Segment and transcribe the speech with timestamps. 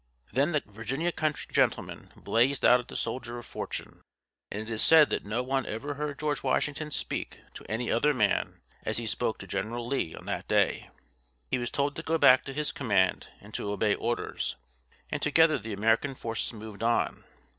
[0.33, 4.01] Then the Virginia country gentleman blazed out at the soldier of fortune,
[4.49, 8.11] and it is said that no one ever heard George Washington speak to any other
[8.11, 10.89] man as he spoke to General Lee on that day.
[11.51, 14.55] He was told to go back to his command and to obey orders,
[15.11, 17.23] and together the American forces moved on.